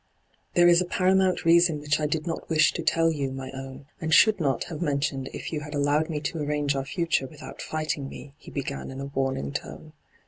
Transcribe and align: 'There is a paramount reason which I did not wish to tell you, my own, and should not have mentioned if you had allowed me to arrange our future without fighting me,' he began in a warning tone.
'There 0.55 0.67
is 0.67 0.81
a 0.81 0.85
paramount 0.85 1.45
reason 1.45 1.79
which 1.79 1.99
I 1.99 2.07
did 2.07 2.25
not 2.25 2.49
wish 2.49 2.73
to 2.73 2.81
tell 2.81 3.11
you, 3.11 3.31
my 3.31 3.51
own, 3.51 3.85
and 4.01 4.11
should 4.11 4.39
not 4.39 4.63
have 4.63 4.81
mentioned 4.81 5.29
if 5.31 5.53
you 5.53 5.59
had 5.59 5.75
allowed 5.75 6.09
me 6.09 6.19
to 6.21 6.39
arrange 6.39 6.75
our 6.75 6.85
future 6.85 7.27
without 7.27 7.61
fighting 7.61 8.09
me,' 8.09 8.33
he 8.39 8.49
began 8.49 8.89
in 8.89 8.99
a 8.99 9.05
warning 9.05 9.51
tone. 9.51 9.93